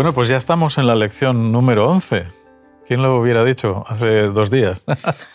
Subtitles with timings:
[0.00, 2.26] Bueno, pues ya estamos en la lección número 11.
[2.86, 4.82] ¿Quién lo hubiera dicho hace dos días?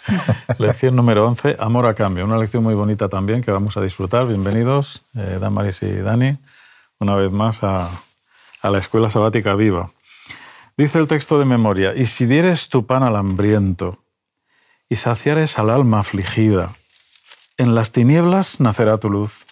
[0.57, 2.25] lección número 11, Amor a Cambio.
[2.25, 4.25] Una lección muy bonita también que vamos a disfrutar.
[4.25, 6.39] Bienvenidos, eh, Damaris y Dani,
[6.97, 7.91] una vez más a,
[8.63, 9.91] a la Escuela Sabática Viva.
[10.75, 13.99] Dice el texto de memoria, y si dieres tu pan al hambriento
[14.89, 16.73] y saciares al alma afligida,
[17.57, 19.45] en las tinieblas nacerá tu luz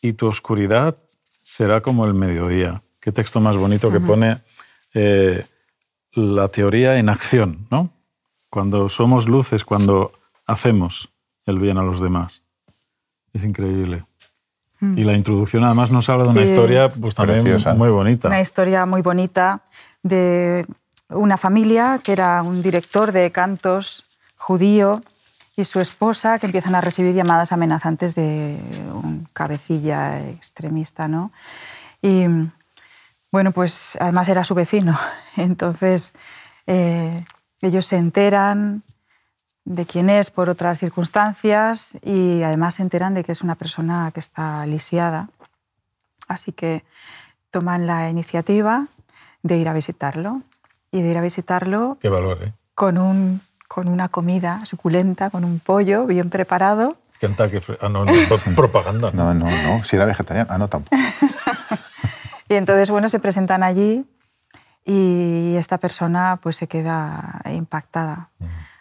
[0.00, 0.98] y tu oscuridad
[1.42, 2.84] será como el mediodía.
[3.06, 4.38] Qué texto más bonito que pone
[4.92, 5.46] eh,
[6.14, 7.90] la teoría en acción, ¿no?
[8.50, 10.10] Cuando somos luces, cuando
[10.44, 11.08] hacemos
[11.44, 12.42] el bien a los demás.
[13.32, 14.04] Es increíble.
[14.80, 17.44] Y la introducción además nos habla de una historia pues, también
[17.76, 18.26] muy bonita.
[18.26, 19.60] Una historia muy bonita
[20.02, 20.66] de
[21.08, 24.02] una familia que era un director de cantos
[24.36, 25.00] judío
[25.54, 28.58] y su esposa que empiezan a recibir llamadas amenazantes de
[28.92, 31.30] un cabecilla extremista, ¿no?
[32.02, 32.26] Y
[33.32, 34.98] bueno, pues además era su vecino,
[35.36, 36.12] entonces
[36.66, 37.16] eh,
[37.60, 38.82] ellos se enteran
[39.64, 44.10] de quién es por otras circunstancias y además se enteran de que es una persona
[44.12, 45.28] que está lisiada,
[46.28, 46.84] así que
[47.50, 48.86] toman la iniciativa
[49.42, 50.42] de ir a visitarlo
[50.90, 51.98] y de ir a visitarlo.
[52.00, 52.52] Qué valor, ¿eh?
[52.74, 56.96] Con un con una comida suculenta, con un pollo bien preparado.
[57.20, 58.12] Kentucky, ah, no, no,
[58.56, 59.10] propaganda.
[59.12, 60.96] No, no, no, si era vegetariano, ah, no, tampoco.
[62.48, 64.04] y entonces, bueno, se presentan allí
[64.84, 68.30] y esta persona pues se queda impactada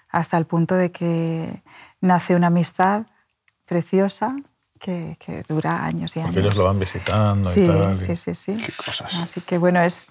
[0.10, 1.64] hasta el punto de que
[2.02, 3.04] nace una amistad
[3.66, 4.36] preciosa
[4.80, 6.32] que, que dura años y años.
[6.34, 8.00] Porque ellos lo van visitando sí, y tal.
[8.00, 8.56] Sí, sí, sí.
[8.56, 9.14] Qué cosas.
[9.16, 10.08] Así que bueno, es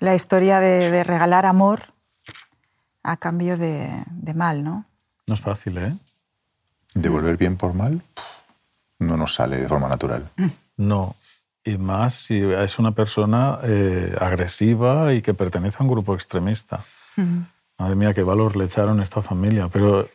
[0.00, 1.92] la historia de, de regalar amor
[3.02, 4.84] a cambio de, de, mal, ¿no?
[5.26, 5.94] No es fácil, ¿eh?
[6.94, 8.02] Devolver bien por mal
[8.98, 10.30] no nos sale de forma natural.
[10.76, 11.14] No.
[11.66, 16.80] Y más si es una persona eh, agresiva y que pertenece a un grupo extremista.
[17.76, 19.68] Madre mía, qué valor le echaron a esta familia.
[19.72, 20.08] Pero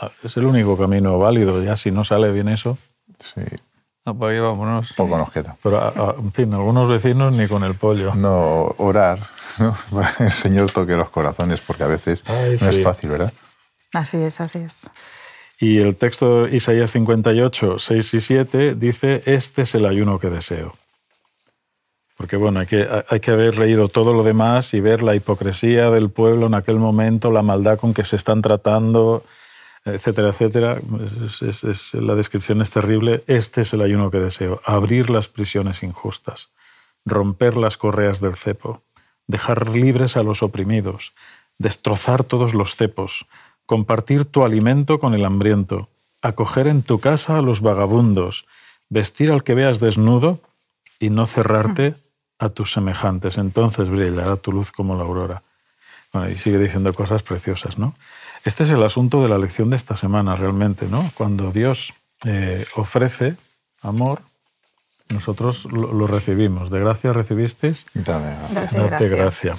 [0.00, 1.62] ah, es el único camino válido.
[1.64, 2.76] Ya si no sale bien eso.
[3.18, 3.40] Sí.
[4.04, 4.92] Apague, vámonos.
[4.92, 5.56] Poco nos queda.
[5.62, 8.14] Pero, a, a, en fin, algunos vecinos ni con el pollo.
[8.14, 9.20] No, orar,
[9.58, 9.76] ¿no?
[10.18, 12.66] el Señor toque los corazones, porque a veces Ay, no sí.
[12.66, 13.32] es fácil, ¿verdad?
[13.94, 14.90] Así es, así es.
[15.58, 20.28] Y el texto de Isaías 58, 6 y 7 dice, este es el ayuno que
[20.28, 20.74] deseo.
[22.22, 26.46] Porque bueno, hay que, haber leído todo lo demás y ver la hipocresía del pueblo
[26.46, 29.24] en aquel momento, la maldad con que se están tratando,
[29.84, 30.78] etcétera, etcétera.
[31.94, 33.24] La descripción es terrible.
[33.26, 34.60] Este es el ayuno que deseo.
[34.64, 36.50] Abrir las prisiones injustas,
[37.04, 38.82] romper las correas del cepo,
[39.26, 41.14] dejar libres a los oprimidos,
[41.58, 43.26] destrozar todos los cepos,
[43.66, 45.88] compartir tu alimento con el hambriento,
[46.22, 48.46] acoger en tu casa a los vagabundos,
[48.90, 50.38] vestir al que veas desnudo
[51.00, 51.96] y no cerrarte
[52.42, 53.38] a tus semejantes.
[53.38, 55.42] Entonces brillará tu luz como la aurora.
[56.12, 57.94] Bueno, y sigue diciendo cosas preciosas, ¿no?
[58.44, 61.10] Este es el asunto de la lección de esta semana, realmente, ¿no?
[61.14, 61.94] Cuando Dios
[62.24, 63.36] eh, ofrece
[63.82, 64.20] amor,
[65.08, 66.70] nosotros lo, lo, recibimos.
[66.70, 68.82] De gracia recibisteis, date gracia.
[68.82, 69.52] Date gracia.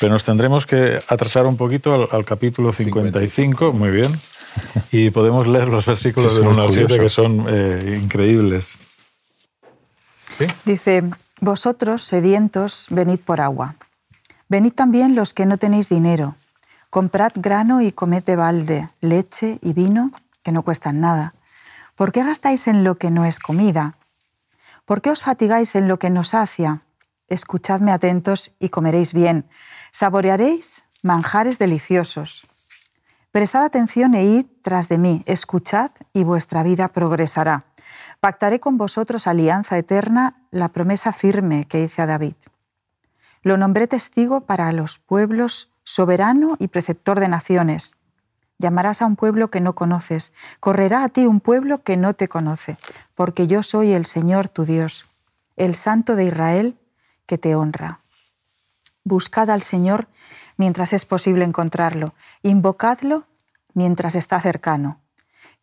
[0.00, 4.12] Pero nos tendremos que atrasar un poquito al, al capítulo 55, 55, muy bien,
[4.92, 8.78] y podemos leer los versículos del 1 al 7 que son eh, increíbles.
[10.36, 10.46] ¿Sí?
[10.64, 11.04] Dice,
[11.40, 13.76] vosotros, sedientos, venid por agua.
[14.48, 16.36] Venid también los que no tenéis dinero.
[16.90, 20.12] Comprad grano y comed de balde, leche y vino,
[20.42, 21.34] que no cuestan nada.
[21.96, 23.96] ¿Por qué gastáis en lo que no es comida?
[24.84, 26.82] ¿Por qué os fatigáis en lo que no sacia?
[27.28, 29.46] Escuchadme atentos y comeréis bien.
[29.90, 32.46] Saborearéis manjares deliciosos.
[33.32, 35.22] Prestad atención e id tras de mí.
[35.26, 37.64] Escuchad y vuestra vida progresará.
[38.24, 42.36] Pactaré con vosotros alianza eterna, la promesa firme que hice a David.
[43.42, 47.96] Lo nombré testigo para los pueblos, soberano y preceptor de naciones.
[48.56, 52.28] Llamarás a un pueblo que no conoces, correrá a ti un pueblo que no te
[52.28, 52.78] conoce,
[53.14, 55.04] porque yo soy el Señor tu Dios,
[55.56, 56.78] el Santo de Israel
[57.26, 58.00] que te honra.
[59.02, 60.08] Buscad al Señor
[60.56, 63.26] mientras es posible encontrarlo, invocadlo
[63.74, 65.03] mientras está cercano.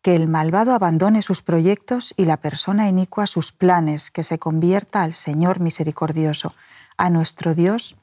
[0.02, 5.02] Que el malvado abandone sus proyectos y la persona inicua sus planes, que se convierta
[5.02, 6.54] al Señor misericordioso,
[6.96, 7.96] a nuestro Dios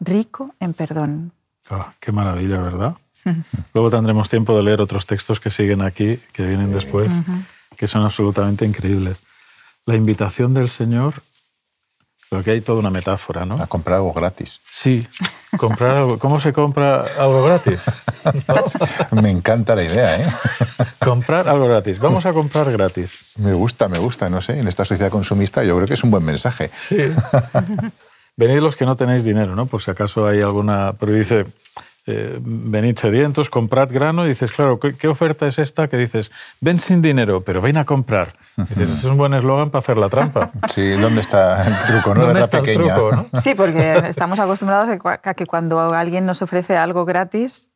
[0.00, 1.32] rico en perdón.
[1.70, 2.94] Oh, qué maravilla, ¿verdad?
[3.74, 7.10] Luego tendremos tiempo de leer otros textos que siguen aquí, que vienen después,
[7.76, 9.22] que son absolutamente increíbles.
[9.84, 11.22] La invitación del Señor,
[12.30, 13.56] porque hay toda una metáfora, ¿no?
[13.56, 14.60] A comprar algo gratis.
[14.70, 15.06] Sí,
[15.56, 16.18] comprar algo.
[16.20, 17.82] ¿Cómo se compra algo gratis?
[19.10, 20.26] Me encanta la idea, ¿eh?
[21.00, 21.98] Comprar algo gratis.
[21.98, 23.32] Vamos a comprar gratis.
[23.36, 24.60] Me gusta, me gusta, no sé.
[24.60, 26.70] En esta sociedad consumista yo creo que es un buen mensaje.
[26.78, 26.98] Sí.
[28.36, 29.66] venid los que no tenéis dinero, ¿no?
[29.66, 30.92] Por si acaso hay alguna...
[31.00, 31.46] Pero dice,
[32.10, 35.88] eh, venid sedientos, comprad grano, y dices, claro, ¿qué, oferta es esta?
[35.88, 36.30] Que dices,
[36.60, 38.34] ven sin dinero, pero ven a comprar.
[38.56, 40.50] dices, es un buen eslogan para hacer la trampa.
[40.74, 42.14] Sí, ¿dónde está el truco?
[42.14, 42.94] No ¿Dónde está pequeña.
[42.94, 47.70] El truco, Sí, porque estamos acostumbrados a que cuando alguien nos ofrece algo gratis,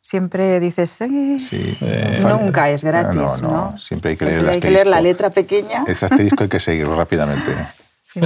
[0.00, 3.20] siempre dices, sí, eh, nunca es gratis.
[3.20, 5.84] No, no, siempre hay que leer Hay que leer la letra pequeña.
[5.86, 7.54] Ese asterisco hay que seguirlo rápidamente.
[8.00, 8.20] Sí.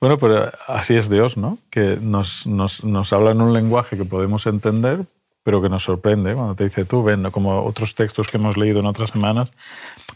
[0.00, 1.58] Bueno, pero así es Dios, ¿no?
[1.70, 5.06] Que nos, nos, nos, habla en un lenguaje que podemos entender,
[5.42, 8.78] pero que nos sorprende cuando te dice tú, ven, como otros textos que hemos leído
[8.78, 9.50] en otras semanas,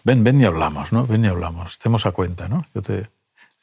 [0.05, 1.07] ven, ven y hablamos, ¿no?
[1.07, 2.65] Ven y hablamos, estemos a cuenta, ¿no?
[2.75, 3.09] Yo te...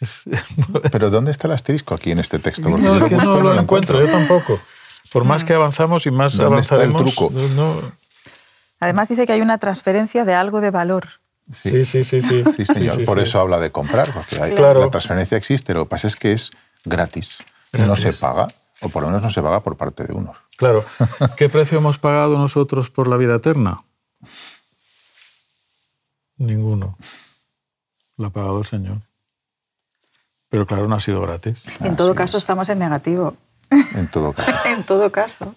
[0.91, 2.69] Pero ¿dónde está el asterisco aquí en este texto?
[2.69, 4.59] Porque no, yo lo, no lo, encuentro, yo tampoco.
[5.11, 7.01] Por más que avanzamos y más ¿Dónde avanzaremos...
[7.01, 7.91] Está el truco?
[8.79, 11.05] Además dice que hay una transferencia de algo de valor.
[11.53, 12.21] Sí, sí, sí.
[12.21, 13.03] Sí, sí, señor.
[13.05, 15.73] Por eso habla de comprar, porque la transferencia existe.
[15.73, 16.51] Lo que pasa es que es
[16.85, 17.39] gratis.
[17.73, 18.47] No se paga,
[18.81, 20.37] o por lo menos no se paga por parte de unos.
[20.57, 20.83] Claro.
[21.37, 23.83] ¿Qué precio hemos pagado nosotros por la vida eterna?
[26.37, 26.97] Ninguno.
[28.17, 28.97] Lo ha pagado el Señor.
[30.49, 31.63] Pero claro, no ha sido gratis.
[31.81, 33.35] En todo caso, estamos en negativo.
[33.69, 34.51] En todo caso.
[34.65, 35.55] en todo caso.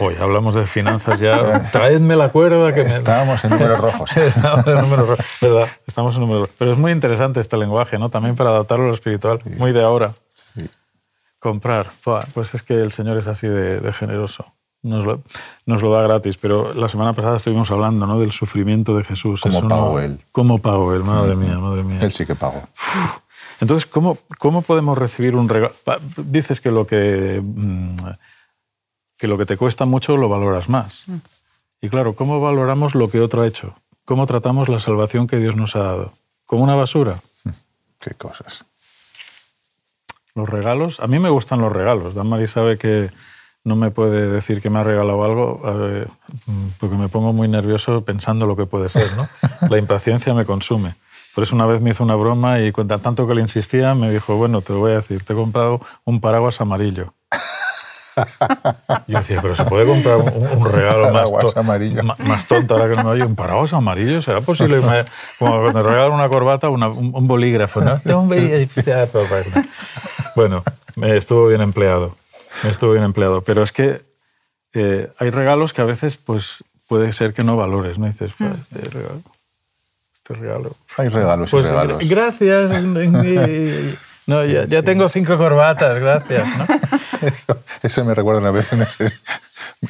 [0.00, 1.70] Hoy hablamos de finanzas ya.
[1.70, 4.16] Traedme la cuerda que Estamos en números rojos.
[4.16, 5.68] Estamos en números rojos, ¿verdad?
[5.86, 6.56] Estamos en números rojos.
[6.58, 8.10] Pero es muy interesante este lenguaje, ¿no?
[8.10, 10.14] También para adaptarlo a lo espiritual, muy de ahora.
[11.38, 11.86] Comprar.
[12.34, 14.52] Pues es que el Señor es así de, generoso.
[14.82, 15.22] Nos lo,
[15.64, 18.20] nos lo, da gratis, pero la semana pasada estuvimos hablando ¿no?
[18.20, 19.40] del sufrimiento de Jesús.
[19.40, 20.20] ¿Cómo pagó él?
[20.32, 21.02] ¿Cómo pagó él?
[21.02, 21.98] Madre mía, madre mía.
[22.02, 22.62] Él sí que pagó.
[23.60, 25.74] Entonces, ¿cómo, ¿cómo podemos recibir un regalo?
[26.16, 27.40] Dices que lo que...
[27.42, 27.96] Mm,
[29.16, 31.04] que lo que te cuesta mucho lo valoras más.
[31.06, 31.16] Mm.
[31.82, 33.74] Y claro, ¿cómo valoramos lo que otro ha hecho?
[34.04, 36.12] ¿Cómo tratamos la salvación que Dios nos ha dado?
[36.46, 37.20] ¿Como una basura?
[37.98, 38.64] Qué cosas.
[40.34, 42.14] Los regalos, a mí me gustan los regalos.
[42.14, 43.10] Dan Mari sabe que
[43.64, 45.60] no me puede decir que me ha regalado algo
[46.78, 49.08] porque me pongo muy nervioso pensando lo que puede ser.
[49.16, 49.26] ¿no?
[49.68, 50.94] La impaciencia me consume.
[51.34, 54.36] Por eso una vez me hizo una broma y tanto que le insistía, me dijo,
[54.36, 57.12] bueno, te lo voy a decir, te he comprado un paraguas amarillo.
[59.06, 61.30] Yo decía, pero se puede comprar un, regalo más,
[62.18, 64.22] más, tonto ahora que no hay un paraguas amarillo.
[64.22, 64.80] ¿Será posible?
[65.38, 68.00] como cuando regalan una corbata, un, bolígrafo, ¿no?
[70.34, 70.64] bueno,
[70.94, 72.16] me estuvo bien empleado.
[72.64, 73.42] Me estuvo bien empleado.
[73.42, 74.00] Pero es que
[74.72, 78.06] eh, hay regalos que a veces pues, puede ser que no valores, ¿no?
[78.06, 79.22] dices, pues, este regalo.
[80.14, 80.76] Este regalo.
[80.96, 82.08] Hay regalos y pues, regalos.
[82.08, 82.70] Gracias.
[84.26, 86.48] No, ya, tengo cinco corbatas, gracias.
[87.82, 88.68] Eso, me recuerda una vez,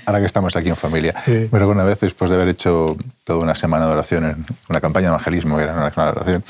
[0.05, 3.39] ahora que estamos aquí en familia, me recuerda una vez después de haber hecho toda
[3.39, 6.45] una semana de oración, en una campaña de evangelismo, que era una semana de oración,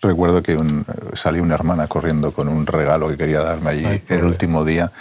[0.00, 0.58] recuerdo que
[1.14, 4.92] salió una hermana corriendo con un regalo que quería darme allí el último día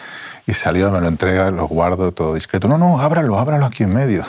[0.48, 2.68] y salió, me lo entrega, lo guardo todo discreto.
[2.68, 4.26] No, no, ábralo, ábralo aquí en medio.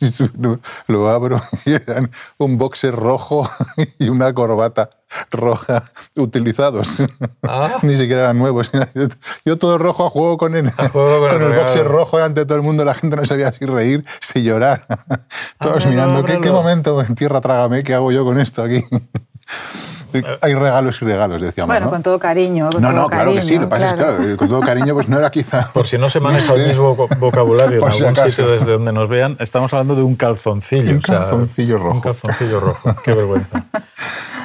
[0.86, 3.48] lo, abro y eran un boxer rojo
[3.98, 4.90] y una corbata
[5.30, 5.84] roja
[6.16, 7.02] utilizados.
[7.42, 7.76] Ah.
[7.82, 8.70] Ni siquiera eran nuevos.
[9.44, 10.70] Yo todo rojo a juego con él.
[10.92, 12.84] con, el boxer rojo delante de todo el mundo.
[12.84, 14.84] La gente no sabía si reír, si llorar.
[15.58, 17.00] Todos mirando, ¿qué, ¿qué, momento?
[17.02, 18.84] En tierra trágame, ¿qué hago yo con esto aquí?
[20.40, 21.72] Hay regalos y regalos, decíamos.
[21.72, 22.68] Bueno, con todo cariño.
[22.80, 23.54] no, no, claro que sí.
[23.54, 25.70] Lo que pasa es que con todo cariño pues no era quizá.
[25.72, 29.36] Por si no se maneja el mismo vocabulario en algún sitio desde donde nos vean,
[29.38, 30.90] estamos hablando de un calzoncillo.
[30.90, 31.94] Un calzoncillo rojo.
[31.94, 32.96] Un calzoncillo rojo.
[33.04, 33.64] Qué vergüenza.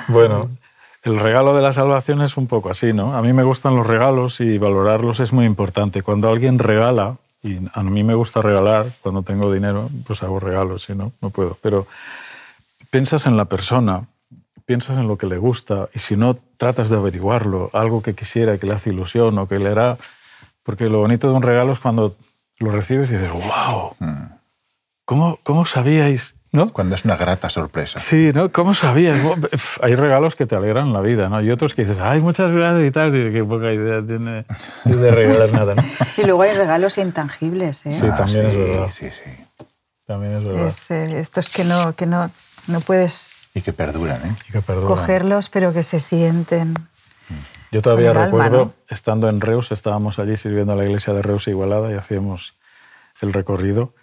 [0.08, 0.50] Bueno,
[1.04, 3.16] el regalo de la salvación es un poco así, ¿no?
[3.16, 6.02] A mí me gustan los regalos y valorarlos es muy importante.
[6.02, 10.84] Cuando alguien regala, y a mí me gusta regalar, cuando tengo dinero, pues hago regalos,
[10.84, 11.58] si no, no puedo.
[11.62, 11.88] Pero
[12.90, 14.08] piensas en la persona
[14.66, 18.58] piensas en lo que le gusta y si no tratas de averiguarlo, algo que quisiera,
[18.58, 19.98] que le hace ilusión o que le hará,
[20.64, 22.16] porque lo bonito de un regalo es cuando
[22.60, 24.35] lo recibes y dices, wow, mm.
[25.06, 26.36] ¿Cómo, cómo sabíais?
[26.52, 26.72] ¿No?
[26.72, 28.00] Cuando es una grata sorpresa.
[28.00, 28.50] Sí, ¿no?
[28.50, 29.20] ¿Cómo sabías?
[29.82, 31.42] hay regalos que te alegran la vida, ¿no?
[31.42, 34.46] Y otros que dices, ay, muchas gracias y tal, y qué poca idea tiene
[34.86, 35.84] de regalar nada, ¿no?
[36.18, 37.92] Y luego hay regalos intangibles, ¿eh?
[37.92, 38.90] Sí, también es verdad.
[38.90, 39.32] Sí, sí.
[40.06, 40.68] También es verdad.
[40.68, 42.32] Es, eh, estos que no, que no,
[42.68, 44.36] no puedes y que perduran, ¿eh?
[44.50, 44.90] Y que perduran.
[44.90, 46.76] Cogerlos, pero que se sienten.
[47.72, 51.92] Yo todavía recuerdo, estando en Reus, estábamos allí sirviendo a la iglesia de Reus Igualada
[51.92, 52.54] y hacíamos
[53.22, 53.94] el recorrido.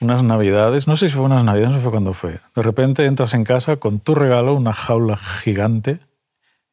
[0.00, 2.38] Unas navidades, no sé si fue unas navidades, no sé fue cuándo fue.
[2.54, 5.98] De repente entras en casa con tu regalo, una jaula gigante,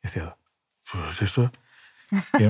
[0.04, 0.36] y decía,
[0.92, 1.52] pues esto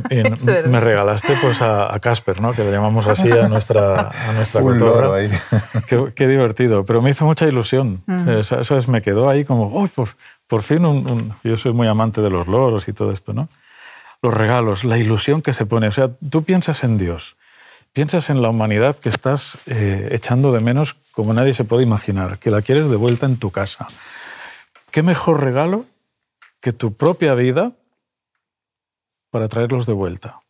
[0.10, 2.53] y, me regalaste pues a Casper, ¿no?
[2.53, 5.29] que le llamamos así a nuestra, a nuestra Un loro ahí.
[6.15, 8.03] Qué, divertido, pero me hizo mucha ilusión.
[8.27, 10.10] Eso, es, me quedó ahí como, por,
[10.48, 13.48] por fin, un, yo soy muy amante de los loros y todo esto, ¿no?
[14.22, 15.88] los regalos, la ilusión que se pone.
[15.88, 17.36] O sea, tú piensas en Dios,
[17.96, 22.40] piensas en la humanidad que estás eh, echando de menos como nadie se puede imaginar,
[22.40, 23.88] que la quieres de vuelta en tu casa.
[24.92, 25.86] ¿Qué mejor regalo
[26.60, 27.72] que tu propia vida
[29.32, 30.42] para traerlos de vuelta?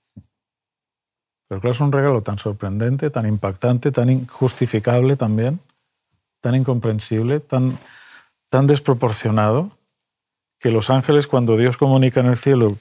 [1.48, 5.60] Pero claro, es un regalo tan sorprendente, tan impactante, tan injustificable también,
[6.42, 7.78] tan incomprensible, tan,
[8.50, 9.70] tan desproporcionado,
[10.60, 12.76] que los ángeles, cuando Dios comunica en el cielo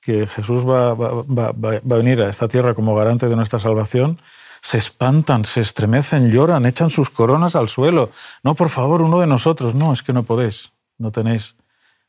[0.00, 1.52] que Jesús va, a
[1.82, 4.18] venir a esta tierra como garante de nuestra salvación,
[4.62, 8.10] se espantan, se estremecen, lloran, echan sus coronas al suelo.
[8.42, 9.74] No, por favor, uno de nosotros.
[9.74, 10.72] No, es que no podéis.
[10.98, 11.56] No tenéis,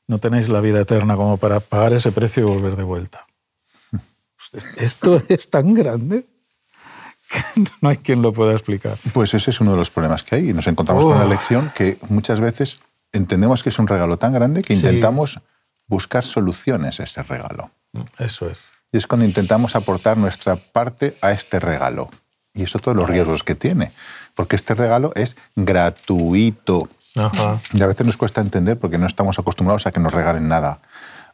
[0.08, 3.26] no tenéis la vida eterna como para pagar ese precio y volver de vuelta.
[4.78, 6.26] Esto es tan grande
[7.30, 8.98] que no hay quien lo pueda explicar.
[9.14, 10.50] Pues ese es uno de los problemas que hay.
[10.50, 12.80] Y nos encontramos con la lección que muchas veces
[13.14, 15.40] entendemos que es un regalo tan grande que intentamos
[15.88, 17.72] buscar soluciones a ese regalo.
[18.18, 18.64] Eso es.
[18.92, 22.10] Y es cuando intentamos aportar nuestra parte a este regalo.
[22.54, 23.92] Y eso todos los riesgos que tiene.
[24.36, 26.90] Porque este regalo es gratuito.
[27.74, 30.80] Y a veces nos cuesta entender porque no estamos acostumbrados a que nos regalen nada.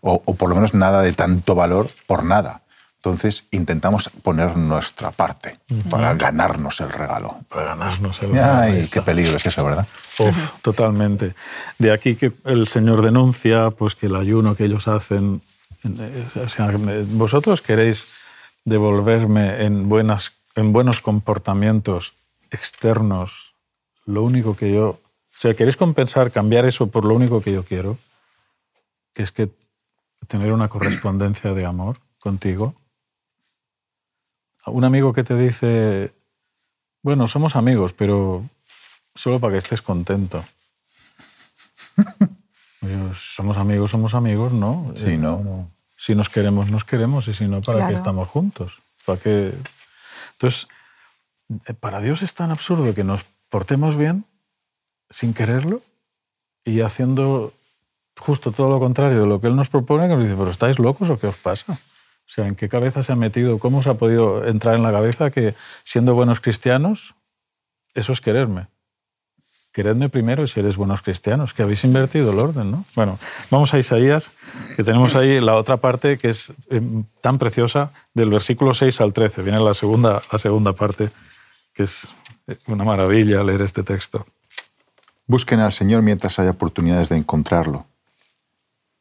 [0.02, 2.62] O, o por lo menos nada de tanto valor por nada.
[2.98, 5.58] Entonces intentamos poner nuestra parte
[5.90, 7.38] para ganarnos el regalo.
[7.48, 8.62] Para ganarnos el regalo.
[8.62, 9.88] Ay, qué peligro es eso, ¿verdad?
[10.18, 11.36] Uf, totalmente.
[11.78, 15.42] De aquí que el Señor denuncia pues, que el ayuno que ellos hacen,
[15.88, 18.08] eh, vosotros queréis
[18.66, 22.14] devolverme en, buenas, en buenos comportamientos
[22.52, 23.54] externos
[24.06, 24.90] lo único que yo...
[24.90, 27.98] O sea, queréis compensar, cambiar eso por lo único que yo quiero,
[29.14, 29.50] que es que
[30.28, 32.74] tener una correspondencia de amor contigo
[34.70, 36.12] un amigo que te dice,
[37.02, 38.46] bueno, somos amigos, pero
[39.16, 40.44] solo para que estés contento.
[43.16, 44.92] somos amigos, somos amigos, ¿no?
[44.96, 45.70] Sí, eh, no.
[45.98, 48.78] Si nos queremos, nos queremos, y si no, ¿para qué estamos juntos?
[49.06, 49.54] ¿Para qué?
[50.34, 50.68] Entonces,
[51.66, 54.24] eh, para Dios es tan absurdo que nos portemos bien
[55.10, 55.82] sin quererlo
[56.64, 57.52] y haciendo
[58.20, 60.80] justo todo lo contrario de lo que Él nos propone, que nos dice, pero ¿estáis
[60.80, 61.74] locos o qué os pasa?
[61.74, 63.58] O sea, ¿en qué cabeza se ha metido?
[63.58, 67.16] ¿Cómo se ha podido entrar en la cabeza que siendo buenos cristianos,
[67.94, 68.68] eso es quererme?
[69.78, 72.84] Queredme primero si eres buenos cristianos, que habéis invertido el orden, ¿no?
[72.96, 73.20] Bueno,
[73.52, 74.32] vamos a Isaías,
[74.76, 76.82] que tenemos ahí la otra parte que es eh,
[77.22, 79.44] tan preciosa, del versículo 6 al 13.
[79.44, 81.12] Viene la segunda, la segunda parte,
[81.76, 82.08] que es
[82.66, 84.26] una maravilla leer este texto.
[85.28, 87.86] Busquen al Señor mientras haya oportunidades de encontrarlo.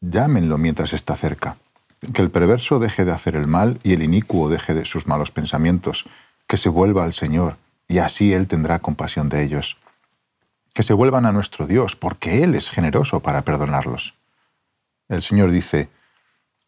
[0.02, 1.56] Llámenlo mientras está cerca
[2.12, 5.30] que el perverso deje de hacer el mal y el inicuo deje de sus malos
[5.30, 6.04] pensamientos,
[6.47, 7.56] que se vuelva al Señor,
[7.88, 9.78] y así Él tendrá compasión de ellos.
[10.76, 14.12] Que se vuelvan a nuestro Dios, porque Él es generoso para perdonarlos.
[15.09, 15.88] El Señor dice,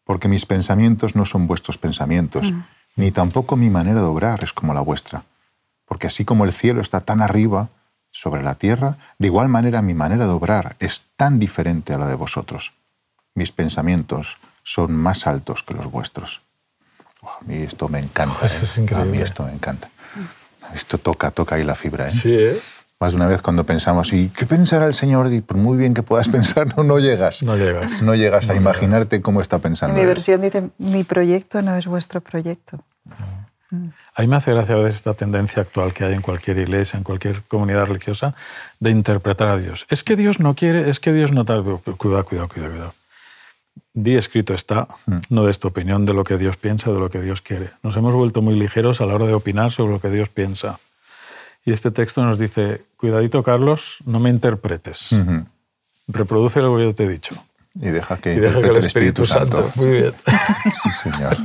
[0.03, 2.63] porque mis pensamientos no son vuestros pensamientos, mm.
[2.95, 5.25] ni tampoco mi manera de obrar es como la vuestra.
[5.85, 7.69] Porque así como el cielo está tan arriba
[8.09, 12.07] sobre la tierra, de igual manera mi manera de obrar es tan diferente a la
[12.07, 12.73] de vosotros.
[13.35, 16.41] Mis pensamientos son más altos que los vuestros.
[17.21, 18.47] a mí esto me encanta.
[18.47, 18.95] ¿eh?
[18.95, 19.91] A mí esto me encanta.
[20.73, 22.07] Esto toca, toca ahí la fibra.
[22.07, 22.11] ¿eh?
[22.11, 22.59] Sí, ¿eh?
[22.99, 25.31] Más de una vez cuando pensamos, ¿y qué pensará el Señor?
[25.31, 27.43] Y por muy bien que puedas pensar, no, no llegas.
[27.43, 28.01] No llegas.
[28.01, 29.95] No llegas a imaginarte cómo está pensando.
[29.95, 32.83] En mi versión dice, mi proyecto no es vuestro proyecto.
[34.15, 37.03] A mí me hace gracia ver esta tendencia actual que hay en cualquier iglesia, en
[37.03, 38.35] cualquier comunidad religiosa,
[38.79, 39.85] de interpretar a Dios.
[39.89, 41.63] Es que Dios no quiere, es que Dios no tal.
[41.63, 42.93] Cuidado, cuidado, cuidado, cuidado
[43.93, 45.19] di escrito está, hmm.
[45.29, 47.69] no de esta opinión de lo que Dios piensa, de lo que Dios quiere.
[47.83, 50.79] Nos hemos vuelto muy ligeros a la hora de opinar sobre lo que Dios piensa.
[51.65, 55.09] Y este texto nos dice, cuidadito Carlos, no me interpretes.
[56.07, 57.35] Reproduce lo que yo te he dicho.
[57.75, 59.71] Y deja que, el Espíritu, Santo.
[59.75, 60.13] Muy bien.
[60.83, 61.37] Sí, Señor.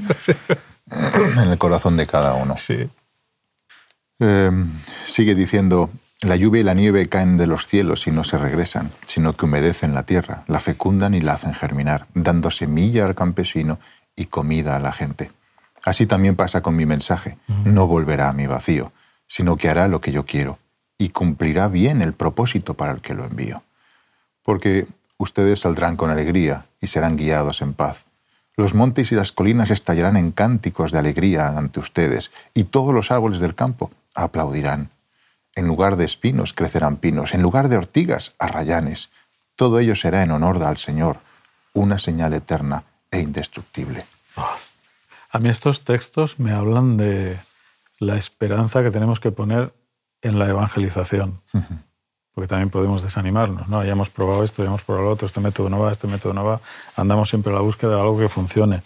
[1.43, 2.57] en el corazón de cada uno.
[2.57, 2.89] Sí.
[4.19, 4.71] Em,
[5.07, 5.91] sigue diciendo,
[6.23, 9.45] la lluvia y la nieve caen de los cielos y no se regresan, sino que
[9.45, 13.79] humedecen la tierra, la fecundan y la hacen germinar, dando semilla al campesino
[14.17, 15.31] y comida a la gente.
[15.85, 17.37] Así también pasa con mi mensaje.
[17.65, 18.93] No volverá a mi vacío,
[19.35, 20.61] sino que hará lo que yo quiero
[20.97, 23.65] y cumplirá bien el propósito para el que lo envío.
[24.45, 24.87] Porque
[25.17, 28.05] ustedes saldrán con alegría y serán guiados en paz.
[28.57, 33.11] Los montes y las colinas estallarán en cánticos de alegría ante ustedes, y todos los
[33.11, 34.91] árboles del campo aplaudirán.
[35.57, 39.11] En lugar de espinos crecerán pinos, en lugar de ortigas, arrayanes.
[39.57, 41.17] Todo ello será en honor al Señor,
[41.73, 44.07] una señal eterna e indestructible.
[45.29, 47.37] A mí estos textos me hablan de
[48.07, 49.75] la esperanza que tenemos que poner
[50.23, 51.41] en la evangelización.
[52.33, 53.85] Porque también podemos desanimarnos, ¿no?
[53.85, 56.33] Ya hemos probado esto, ya hemos probado lo otro, este método no va, este método
[56.33, 56.61] no va.
[56.97, 58.83] Andamos siempre a la búsqueda de algo que funcione.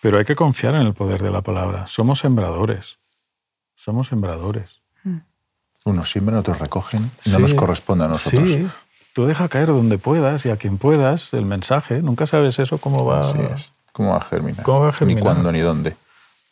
[0.00, 1.86] Pero hay que confiar en el poder de la palabra.
[1.86, 2.98] Somos sembradores.
[3.74, 4.80] Somos sembradores.
[5.04, 5.18] Mm.
[5.84, 7.10] Unos siembran, otros recogen.
[7.26, 8.50] No nos corresponde a nosotros.
[8.50, 8.66] Sí.
[9.12, 12.00] Tú deja caer donde puedas y a quien puedas el mensaje.
[12.02, 13.32] Nunca sabes eso cómo va,
[13.92, 14.62] ¿Cómo va a germinar.
[14.62, 15.22] ¿Cómo va a germinar?
[15.22, 15.96] Ni cuándo ni dónde.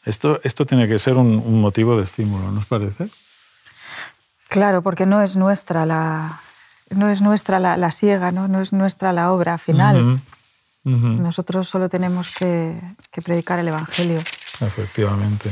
[0.06, 3.08] Esto, esto tiene que ser un, motivo de estímulo, ¿no os parece?
[4.48, 6.40] Claro, porque no es nuestra la,
[6.90, 8.46] no es nuestra la, siega, ¿no?
[8.46, 10.20] no es nuestra la obra final.
[10.84, 12.80] Nosotros solo tenemos que,
[13.24, 14.20] predicar el Evangelio.
[14.60, 15.50] Efectivamente.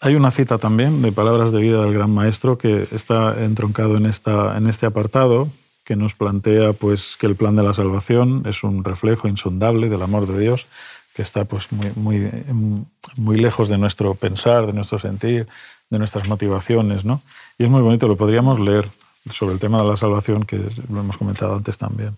[0.00, 4.06] Hay una cita también de Palabras de Vida del Gran Maestro que está entroncado en,
[4.06, 5.48] esta, en este apartado,
[5.84, 10.02] que nos plantea pues, que el plan de la salvación es un reflejo insondable del
[10.02, 10.66] amor de Dios,
[11.22, 12.30] está pues, muy, muy,
[13.16, 15.46] muy lejos de nuestro pensar, de nuestro sentir,
[15.90, 17.04] de nuestras motivaciones.
[17.04, 17.20] ¿no?
[17.58, 18.88] Y es muy bonito, lo podríamos leer
[19.30, 20.58] sobre el tema de la salvación, que
[20.88, 22.16] lo hemos comentado antes también.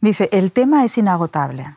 [0.00, 1.74] Dice, el tema es inagotable.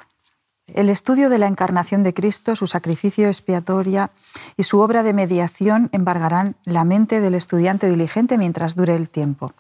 [0.68, 4.12] El estudio de la encarnación de Cristo, su sacrificio expiatoria
[4.58, 9.54] y su obra de mediación embargarán la mente del estudiante diligente mientras dure el tiempo.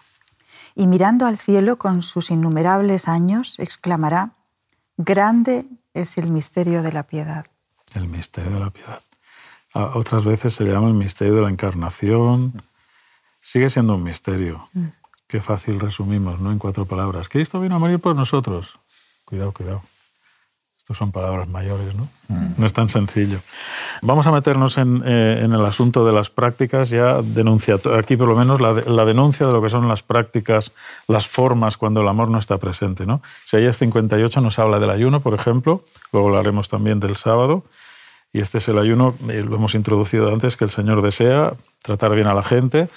[0.75, 4.31] Y mirando al cielo con sus innumerables años, exclamará,
[4.97, 7.45] Grande es el misterio de la piedad.
[7.93, 9.01] El misterio de la piedad.
[9.73, 12.61] otras veces se llama el misterio de la encarnación.
[13.39, 14.69] Sigue siendo un misterio.
[14.73, 14.87] Mm.
[15.27, 16.51] Qué fácil resumimos, ¿no?
[16.51, 17.29] En cuatro palabras.
[17.29, 18.77] Cristo vino a morir por nosotros.
[19.25, 19.81] Cuidado, cuidado.
[20.81, 22.07] Estos son palabras mayores, ¿no?
[22.27, 22.53] Mm.
[22.57, 23.37] No es tan sencillo.
[24.01, 28.35] Vamos a meternos en, eh, el asunto de las prácticas, ya denuncia, aquí por lo
[28.35, 30.71] menos la, denuncia de lo que son las prácticas,
[31.07, 33.21] las formas cuando el amor no está presente, ¿no?
[33.45, 37.63] Isaías 58 nos habla del ayuno, por ejemplo, luego hablaremos también del sábado,
[38.33, 42.15] y este es el ayuno, eh, lo hemos introducido antes, que el Señor desea, tratar
[42.15, 42.89] bien a la gente,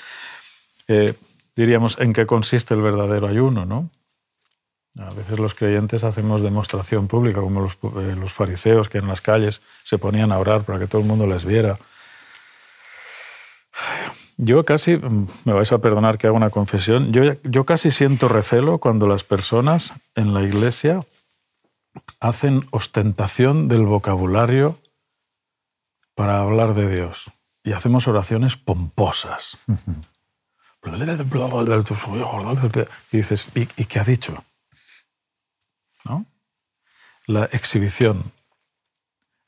[0.89, 1.13] eh,
[1.55, 3.91] diríamos, en qué consiste el verdadero ayuno, ¿no?
[4.99, 9.21] A veces los creyentes hacemos demostración pública, como los, eh, los, fariseos que en las
[9.21, 11.77] calles se ponían a orar para que todo el mundo les viera.
[14.37, 14.99] Yo casi,
[15.45, 19.25] me vais a perdonar que haga una confesión, yo, yo casi siento recelo cuando las
[19.25, 21.01] personas en la iglesia
[22.21, 24.79] hacen ostentación del vocabulario
[26.15, 27.31] para hablar de Dios
[27.63, 29.59] y hacemos oraciones pomposas.
[33.11, 34.45] Y dices, ¿y, qué ha dicho?
[36.05, 36.27] ¿No?
[37.27, 38.33] La exhibición.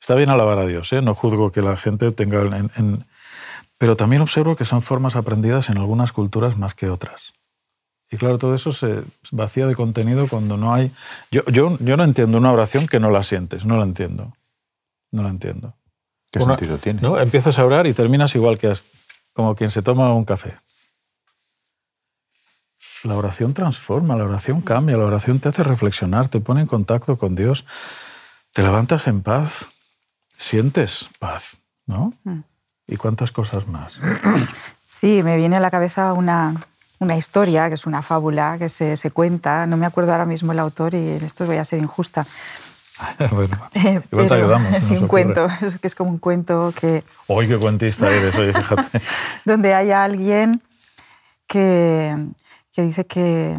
[0.00, 1.02] Está bien alabar a Dios, ¿eh?
[1.02, 2.42] no juzgo que la gente tenga...
[3.78, 7.34] Pero también observo que son formas aprendidas en algunas culturas más que otras.
[8.10, 10.92] Y claro, todo eso se vacía de contenido cuando no hay...
[11.30, 14.32] Yo, yo, yo no entiendo una oración que no la sientes, no la entiendo.
[15.10, 15.74] No la entiendo.
[16.30, 17.00] ¿Qué sentido tiene?
[17.00, 17.18] ¿no?
[17.18, 18.72] Empiezas a orar y terminas igual que
[19.32, 20.56] como quien se toma un café.
[23.04, 27.16] La oración transforma, la oración cambia, la oración te hace reflexionar, te pone en contacto
[27.16, 27.64] con Dios,
[28.52, 29.66] te levantas en paz,
[30.36, 32.12] sientes paz, ¿no?
[32.24, 32.40] Mm.
[32.88, 33.94] ¿Y cuántas cosas más?
[34.88, 36.54] Sí, me viene a la cabeza una,
[36.98, 40.52] una historia, que es una fábula que se, se, cuenta, no me acuerdo ahora mismo
[40.52, 42.26] el autor y en esto voy a ser injusta.
[43.30, 44.74] bueno, eh, te ayudamos.
[44.74, 45.48] Es un cuento,
[45.80, 47.04] que es como un cuento que...
[47.28, 48.34] ¡Uy, qué cuentista eres!
[48.34, 49.00] Oye, fíjate.
[49.44, 50.62] donde hay alguien
[51.46, 52.16] que
[52.76, 53.58] que dice que,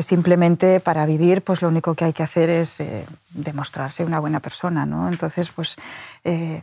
[0.00, 4.38] simplemente para vivir pues lo único que hay que hacer es eh, demostrarse una buena
[4.38, 4.86] persona.
[4.86, 5.08] ¿no?
[5.08, 5.74] Entonces, pues
[6.22, 6.62] eh,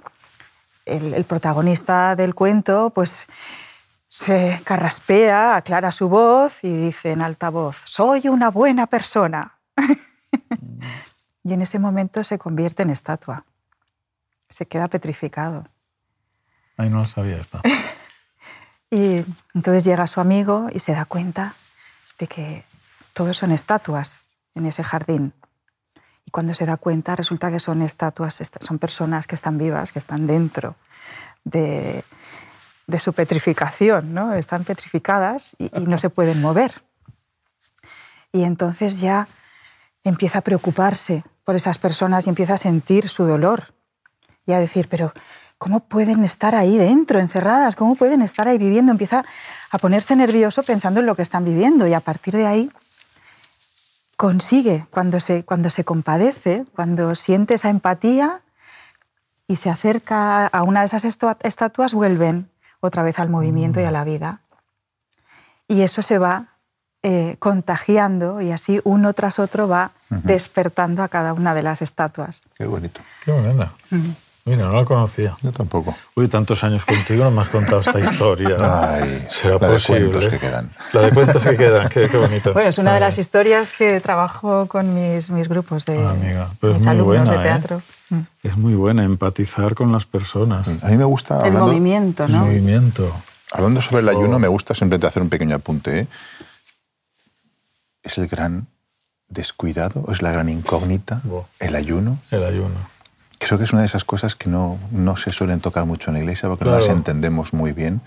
[0.85, 3.27] el, protagonista del cuento pues,
[4.07, 9.59] se carraspea, aclara su voz y dice en alta voz, soy una buena persona.
[11.43, 13.43] y en ese momento se convierte en estatua.
[14.47, 15.65] Se queda petrificado.
[16.77, 17.59] Ay, no lo sabía esto.
[18.89, 21.53] y entonces llega su amigo y se da cuenta
[22.17, 22.65] de que
[23.13, 25.33] todos son estatuas en ese jardín.
[26.25, 29.99] Y cuando se da cuenta resulta que son estatuas, son personas que están vivas, que
[29.99, 30.75] están dentro
[31.43, 32.03] de,
[32.99, 34.33] su petrificación, ¿no?
[34.33, 36.83] están petrificadas y, no se pueden mover.
[38.31, 39.27] Y entonces ya
[40.03, 43.73] empieza a preocuparse por esas personas y empieza a sentir su dolor
[44.45, 45.13] y a decir, pero
[45.57, 47.75] ¿cómo pueden estar ahí dentro, encerradas?
[47.75, 48.91] ¿Cómo pueden estar ahí viviendo?
[48.91, 49.23] Empieza
[49.75, 52.71] a ponerse nervioso pensando en lo que están viviendo y a partir de ahí
[54.15, 58.41] consigue, cuando se, cuando se compadece, cuando siente esa empatía
[59.47, 63.91] y se acerca a una de esas estatuas, vuelven otra vez al movimiento y a
[63.91, 64.41] la vida.
[65.67, 66.55] Y eso se va
[67.03, 72.41] eh, contagiando y así uno tras otro va despertando a cada una de las estatuas.
[72.57, 73.01] Qué bonito.
[73.25, 73.73] Qué buena.
[74.47, 75.35] Mira, no la conocía.
[75.41, 75.95] Yo tampoco.
[76.13, 78.57] Uy, tantos años contigo no me has contado esta historia.
[78.93, 80.01] Ay, ¿Será la posible?
[80.01, 80.71] de cuentos que quedan.
[80.93, 82.53] La de cuentos que quedan, qué, qué bonito.
[82.53, 86.49] Bueno, es una de las historias que trabajo con mis, mis grupos de Ah, amiga,
[86.61, 87.41] pero mis alumnos buena, de ¿eh?
[87.41, 87.81] teatro.
[88.11, 88.19] Mm.
[88.43, 90.67] Es muy buena empatizar con las personas.
[90.83, 92.45] A mí me gusta, El hablando, movimiento, El ¿no?
[92.45, 93.15] movimiento.
[93.51, 94.11] hablando sobre el Oh.
[94.11, 96.01] ayuno, me gusta siempre hacer un pequeño apunte.
[96.01, 96.07] ¿eh?
[98.03, 98.67] Es el gran
[99.27, 101.23] descuidado, es la gran incógnita,
[101.57, 102.19] el ayuno.
[102.29, 102.93] El ayuno.
[103.47, 106.15] Creo que es una de esas cosas que no, no se suelen tocar mucho en
[106.15, 106.85] la iglesia porque no Claro.
[106.85, 108.01] las entendemos muy bien.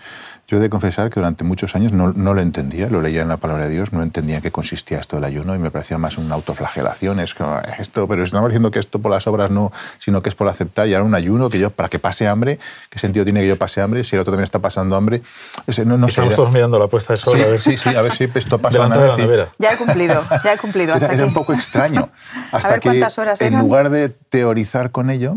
[0.49, 3.29] Yo he de confesar que durante muchos años no, no lo entendía, lo leía en
[3.29, 5.99] la palabra de Dios, no entendía en qué consistía esto del ayuno y me parecía
[5.99, 7.21] más una autoflagelación.
[7.21, 10.35] Es como, esto, pero estamos diciendo que esto por las obras no, sino que es
[10.35, 12.59] por aceptar y ahora un ayuno que yo, para que pase hambre,
[12.91, 15.21] ¿qué sentido tiene que yo pase hambre si el otro también está pasando hambre?
[15.67, 17.37] Ese, no, no Y sé, Estamos era- todos mirando la puesta de sol.
[17.37, 19.63] sí, a ver sí, sí, a ver si esto pasa una vez y-.
[19.63, 20.95] Ya he cumplido, ya he cumplido.
[20.95, 21.29] Hasta era, era aquí.
[21.29, 22.09] un poco extraño.
[22.53, 23.61] Hasta ver que, cuántas horas en eran.
[23.61, 25.28] lugar de teorizar con ello,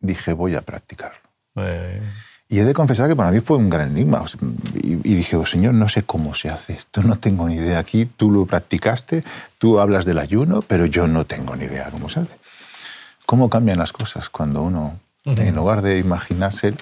[0.00, 1.18] dije, voy a practicarlo.
[1.56, 2.00] Eh,
[2.48, 4.24] Y he de confesar que para mí fue un gran enigma.
[4.74, 7.78] Y, y dije, oh, Señor, no sé cómo se hace esto, no tengo ni idea.
[7.78, 9.22] Aquí tú lo practicaste,
[9.58, 12.36] tú hablas del ayuno, pero yo no tengo ni idea cómo se hace.
[13.26, 16.74] ¿Cómo cambian las cosas cuando uno, en lugar de imaginarse,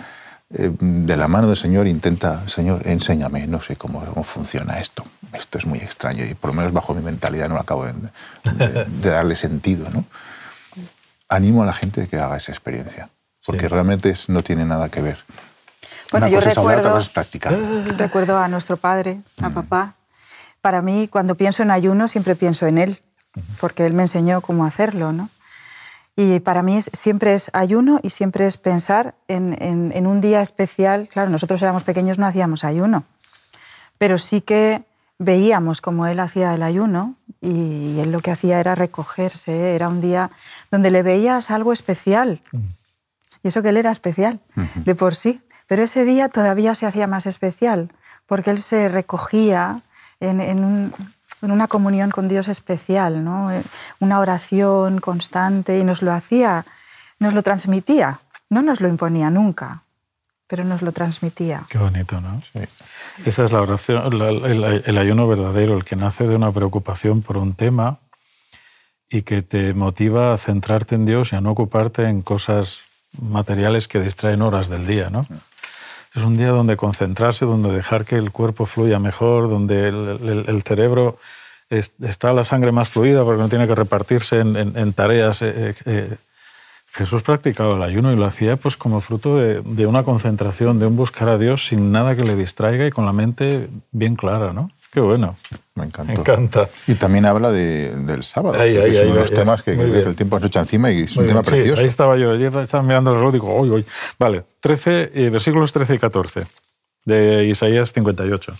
[0.54, 5.04] eh, de la mano del Señor intenta, Señor, enséñame, no sé cómo, cómo funciona esto.
[5.34, 7.92] Esto es muy extraño y por lo menos bajo mi mentalidad no lo acabo de,
[8.54, 9.90] de- de darle sentido.
[9.90, 10.04] ¿no?
[11.28, 13.10] Animo a la gente a que haga esa experiencia,
[13.44, 13.68] porque Sí.
[13.68, 15.18] realmente no tiene nada que ver.
[16.10, 17.52] Bueno, Una yo cosa es hablar, otra recuerdo- cosa es practicar.
[17.98, 19.94] Recuerdo a nuestro padre, a papá.
[20.62, 23.02] Para mí, cuando pienso en ayuno, siempre pienso en él,
[23.60, 25.28] porque él me enseñó cómo hacerlo, ¿no?
[26.16, 30.20] Y para mí es- siempre es ayuno y siempre es pensar en, en- en un
[30.20, 31.08] día especial.
[31.12, 33.04] Claro, nosotros éramos pequeños, no hacíamos ayuno,
[33.98, 34.82] pero sí que
[35.18, 40.00] veíamos cómo él hacía el ayuno y él lo que hacía era recogerse, era un
[40.00, 40.30] día
[40.70, 42.40] donde le veías algo especial.
[43.42, 44.40] Y eso que él era especial
[44.84, 45.40] de por sí.
[45.66, 47.90] Pero ese día todavía se hacía más especial,
[48.26, 49.80] porque él se recogía
[50.20, 50.94] en, en un-
[51.40, 53.50] en una comunión con Dios especial, ¿no?
[54.00, 56.66] Una oración constante y nos lo hacía,
[57.20, 58.18] nos lo transmitía.
[58.50, 59.82] No nos lo imponía nunca,
[60.48, 61.64] pero nos lo transmitía.
[61.68, 62.42] Qué bonito, ¿no?
[63.24, 67.22] Esa es la oración, la- el, el ayuno verdadero, el que nace de una preocupación
[67.22, 67.98] por un tema
[69.10, 72.80] y que te motiva a centrarte en Dios y a no ocuparte en cosas
[73.20, 75.22] materiales que distraen horas del día, ¿no?
[76.14, 80.44] Es un día donde concentrarse, donde dejar que el cuerpo fluya mejor, donde el, el-
[80.48, 81.18] el cerebro
[81.70, 85.42] es- está la sangre más fluida porque no tiene que repartirse en, en- en tareas.
[85.42, 86.16] eh, eh.
[86.98, 90.86] Jesús practicaba el ayuno y lo hacía pues como fruto de, de una concentración, de
[90.86, 94.52] un buscar a Dios sin nada que le distraiga y con la mente bien clara,
[94.52, 94.70] ¿no?
[94.92, 95.36] Qué bueno.
[95.74, 96.12] Me Me encantó.
[96.20, 96.68] encanta.
[96.86, 99.62] Y también habla de- del sábado, Ahí, que ahí, es uno ahí, de los temas
[99.62, 101.80] que, el tiempo nos echa encima y es Muy un tema sí, precioso.
[101.82, 103.84] ahí estaba yo, ayer estaba mirando el reloj y digo, uy, uy.
[104.18, 106.46] Vale, 13, eh, versículos 13 y 14
[107.04, 108.54] de Isaías 58.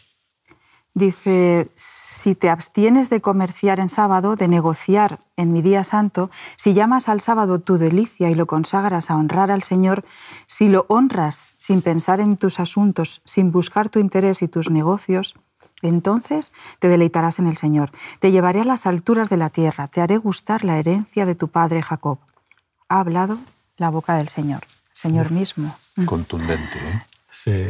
[0.98, 6.74] Dice, si te abstienes de comerciar en sábado, de negociar en mi día santo, si
[6.74, 10.04] llamas al sábado tu delicia y lo consagras a honrar al Señor,
[10.48, 15.36] si lo honras sin pensar en tus asuntos, sin buscar tu interés y tus negocios,
[15.82, 17.92] entonces te deleitarás en el Señor.
[18.18, 21.46] Te llevaré a las alturas de la tierra, te haré gustar la herencia de tu
[21.46, 22.18] padre Jacob.
[22.88, 23.38] Ha hablado
[23.76, 25.76] la boca del Señor, Señor mismo.
[26.06, 26.76] Contundente.
[26.76, 27.02] ¿eh?
[27.30, 27.66] Sí.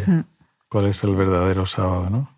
[0.71, 2.38] ¿Cuál es el verdadero sábado, no?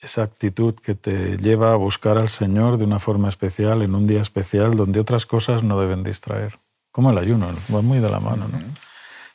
[0.00, 4.06] Esa actitud que te lleva a buscar al Señor de una forma especial, en un
[4.06, 6.58] día especial, donde otras cosas no deben distraer.
[6.90, 8.58] Como el ayuno, va muy de la mano, ¿no?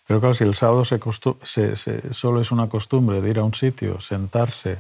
[0.08, 1.00] Pero claro, si el sábado se
[1.44, 4.80] se- se- solo es una costumbre de ir a un sitio, sentarse,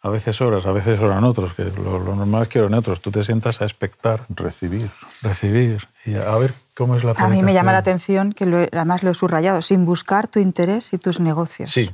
[0.00, 3.00] a veces horas, a veces oran otros, que lo, lo normal es que oren otros,
[3.00, 4.90] tú te sientas a expectar, Recibir.
[5.22, 8.58] recibir y a ver cómo es la A mí me llama la atención, que lo
[8.58, 11.70] además lo he subrayado, sin buscar tu interés y tus negocios.
[11.70, 11.90] Sí.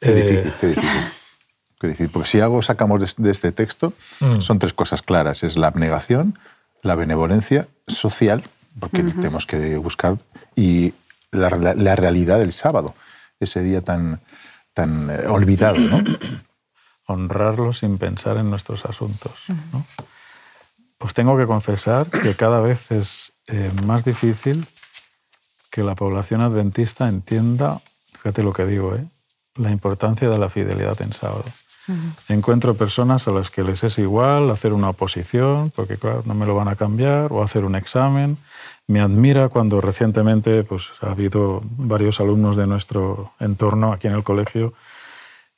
[0.00, 1.00] Qué Eh, difícil, qué difícil.
[1.80, 2.10] Qué difícil.
[2.10, 4.40] Porque si algo sacamos de, este texto, Mm.
[4.40, 5.42] son tres cosas claras.
[5.42, 6.38] Es la abnegación,
[6.82, 8.44] la benevolencia social,
[8.78, 10.18] porque tenemos que buscar,
[10.54, 10.94] y
[11.30, 12.94] la, la realidad del sábado,
[13.40, 14.20] ese día tan,
[14.72, 15.78] tan eh, olvidado.
[15.78, 16.02] ¿no?
[17.06, 19.32] honrarlo sin pensar en nuestros asuntos.
[19.72, 19.84] ¿no?
[20.98, 24.66] Os tengo que confesar que cada vez es eh, más difícil
[25.70, 27.80] que la población adventista entienda,
[28.12, 29.04] fíjate lo que digo, ¿eh?
[29.54, 31.44] la importancia de la fidelidad en sábado.
[32.28, 36.46] Encuentro personas a las que les es igual hacer una oposición, porque claro, no me
[36.46, 38.36] lo van a cambiar, o hacer un examen.
[38.86, 44.24] Me admira cuando recientemente pues, ha habido varios alumnos de nuestro entorno aquí en el
[44.24, 44.74] colegio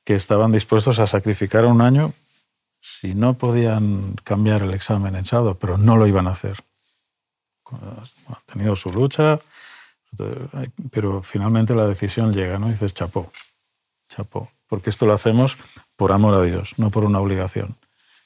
[0.05, 2.13] que estaban dispuestos a sacrificar un año
[2.81, 6.57] si no podían cambiar el examen en sábado, pero no lo iban a hacer.
[7.71, 9.39] ha tenido su lucha,
[10.91, 12.69] pero finalmente la decisión llega, ¿no?
[12.69, 13.31] Y dices, chapó,
[14.09, 15.59] chapó, porque esto lo hacemos
[15.97, 17.77] por amor a Dios, no por una obligación.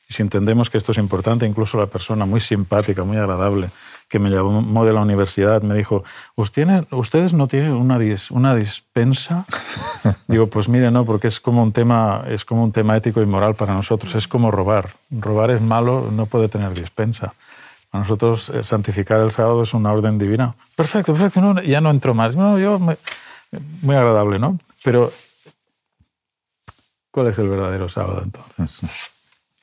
[0.09, 3.71] Y si entendemos que esto es importante, incluso la persona muy simpática, muy agradable,
[4.09, 6.05] que me llamó de la universidad, me dijo,
[6.37, 7.99] ¿ustedes no tienen una,
[8.31, 9.47] una dispensa?
[10.29, 13.27] Digo, pues mire, no, porque es como, un tema, es como un tema ético y
[13.27, 14.91] moral para nosotros, es como robar.
[15.11, 17.33] Robar es malo, no puede tener dispensa.
[17.91, 20.55] Para nosotros eh, santificar el sábado es una orden divina.
[20.77, 22.37] Perfecto, perfecto, ya no entro más.
[22.37, 22.79] No, yo
[23.83, 24.59] muy agradable, ¿no?
[24.83, 25.11] Pero,
[27.15, 28.81] ¿cuál es el verdadero sábado entonces?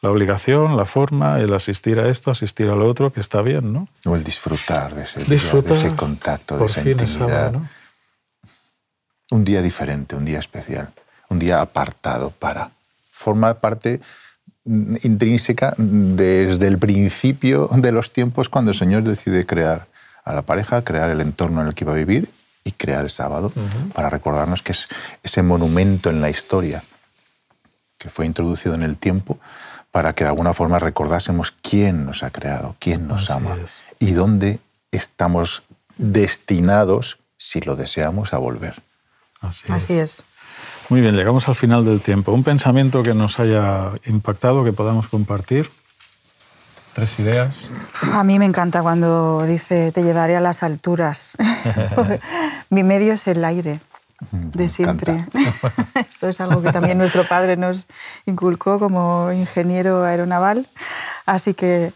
[0.02, 3.72] la obligación, la forma, el asistir a esto, asistir a lo otro, que está bien,
[3.72, 3.88] ¿no?
[4.06, 7.54] O el disfrutar de ese, disfrutar, de ese contacto, de esa intimidad.
[9.30, 10.92] Un día diferente, un día especial,
[11.30, 12.72] un día apartado para.
[13.12, 14.02] Forma parte
[14.66, 19.88] intrínseca desde el principio de los tiempos cuando el Señor decide crear
[20.24, 22.30] a la pareja, crear el entorno en el que iba a vivir
[22.64, 23.52] y crear el sábado
[23.94, 24.88] para recordarnos que es
[25.22, 26.84] ese monumento en la historia
[28.02, 29.38] que fue introducido en el tiempo
[29.92, 33.58] para que de alguna forma recordásemos quién nos ha creado, quién nos ama
[34.00, 34.60] y dónde
[34.92, 35.64] estamos
[35.98, 38.82] destinados, si lo deseamos, a volver.
[39.42, 40.24] Así, es.
[40.90, 42.32] Muy bien, llegamos al final del tiempo.
[42.32, 45.70] Un pensamiento que nos haya impactado, que podamos compartir.
[46.94, 47.70] Tres ideas.
[48.12, 51.36] A mí me encanta cuando dice, te llevaré a las alturas.
[52.70, 53.80] Mi medio es el aire
[54.32, 55.26] de siempre.
[56.10, 57.88] Esto es algo que también nuestro padre nos
[58.26, 60.68] inculcó como ingeniero aeronaval.
[61.26, 61.92] Así que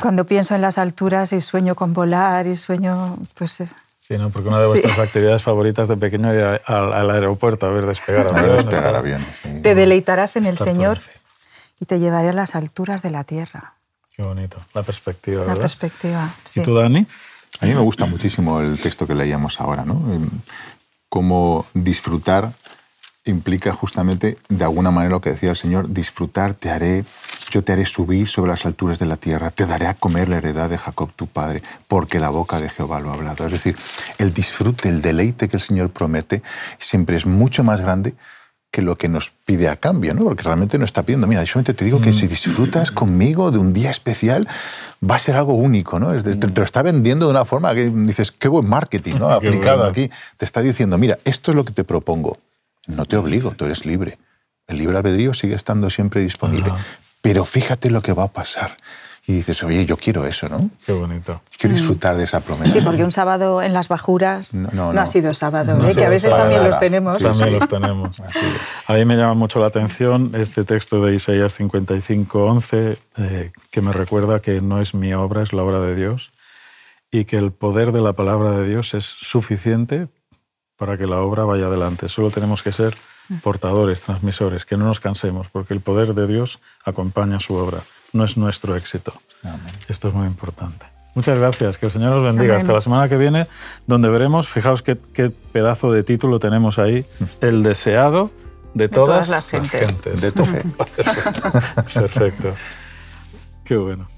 [0.00, 3.60] cuando pienso en las alturas y sueño con volar y sueño, pues...
[3.60, 4.30] Eh, sí, ¿no?
[4.30, 8.26] porque una de vuestras actividades favoritas de pequeño era al, al aeropuerto a ver despegar
[8.26, 8.64] aviones.
[8.64, 9.28] despegar aviones
[9.62, 11.00] Te deleitarás en el Señor
[11.80, 13.74] y te llevaré a las alturas de la tierra.
[14.14, 15.40] Qué bonito, la perspectiva.
[15.40, 15.56] ¿verdad?
[15.56, 16.60] La perspectiva, sí.
[16.60, 17.06] ¿Y tú, Dani?
[17.60, 20.02] A mí me gusta muchísimo el texto que leíamos ahora, ¿no?
[21.08, 22.52] Cómo disfrutar
[23.24, 27.04] implica justamente, de alguna manera, lo que decía el Señor, disfrutar, te haré,
[27.50, 30.36] yo te haré subir sobre las alturas de la tierra, te daré a comer la
[30.36, 33.46] heredad de Jacob tu padre, porque la boca de Jehová lo ha hablado.
[33.46, 33.76] Es decir,
[34.18, 36.42] el disfrute, el deleite que el Señor promete
[36.78, 38.14] siempre es mucho más grande
[38.74, 40.24] que lo que nos pide a cambio, ¿no?
[40.24, 43.72] porque realmente no está pidiendo, mira, solamente te digo que si disfrutas conmigo de un
[43.72, 44.48] día especial,
[45.08, 46.20] va a ser algo único, ¿no?
[46.20, 49.30] te, lo está vendiendo de una forma que dices, qué buen marketing, ¿no?
[49.30, 50.10] Aplicado aquí.
[50.38, 52.36] Te está diciendo, mira, esto es lo que te propongo.
[52.88, 54.18] No te obligo, tú eres libre.
[54.66, 56.72] El libre albedrío sigue estando siempre disponible.
[57.20, 58.76] Pero fíjate lo que va a pasar
[59.26, 60.68] y dices, oye, yo quiero eso, ¿no?
[60.84, 61.40] Qué bonito.
[61.58, 62.72] Quiero disfrutar de esa promesa.
[62.72, 65.94] Sí, porque un sábado en las bajuras no, ha sido sábado, ¿eh?
[65.94, 67.18] que a veces también los tenemos.
[67.18, 68.20] también los tenemos.
[68.86, 73.80] a mí me llama mucho la atención este texto de Isaías 55, 11, eh, que
[73.80, 76.32] me recuerda que no es mi obra, es la obra de Dios,
[77.10, 80.08] y que el poder de la palabra de Dios es suficiente
[80.76, 82.10] para que la obra vaya adelante.
[82.10, 82.94] Solo tenemos que ser
[83.42, 87.78] portadores, transmisores, que no nos cansemos, porque el poder de Dios acompaña su obra
[88.14, 89.12] no es nuestro éxito.
[89.88, 90.86] Esto es muy importante.
[91.14, 92.56] Muchas gracias, que el Señor os bendiga.
[92.56, 93.46] Hasta la semana que viene,
[93.86, 94.96] donde veremos, fijaos qué,
[95.52, 97.06] pedazo de título tenemos ahí,
[97.40, 98.30] el deseado
[98.74, 100.02] de, todas, las gentes.
[100.02, 100.46] De todo.
[101.94, 102.54] Perfecto.
[103.64, 104.08] Qué bueno.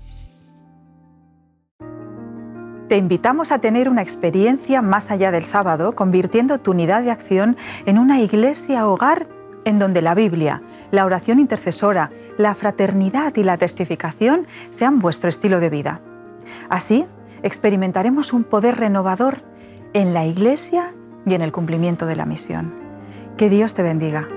[2.88, 7.56] Te invitamos a tener una experiencia más allá del sábado, convirtiendo tu unidad de acción
[7.84, 9.26] en una iglesia hogar
[9.66, 15.60] en donde la Biblia, la oración intercesora, la fraternidad y la testificación sean vuestro estilo
[15.60, 16.00] de vida.
[16.70, 17.04] Así,
[17.42, 19.42] experimentaremos un poder renovador
[19.92, 20.94] en la Iglesia
[21.26, 22.72] y en el cumplimiento de la misión.
[23.36, 24.28] Que Dios te bendiga.